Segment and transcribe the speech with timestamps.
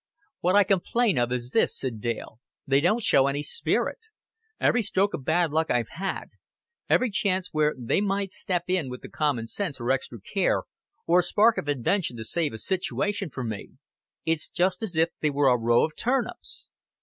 [0.39, 3.99] "What I complain of is this," said Dale; "they don't show any spirit.
[4.59, 6.31] Every stroke o' bad luck I've had
[6.89, 10.63] every chance where they might step in with common sense, or extra care,
[11.05, 13.73] or a spark of invention to save a situation for me
[14.25, 16.71] it's just as if they were a row o' turnips."